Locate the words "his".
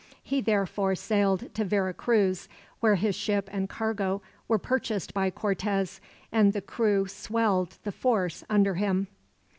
2.95-3.13